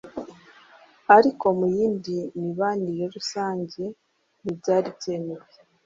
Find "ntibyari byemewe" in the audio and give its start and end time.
4.41-5.47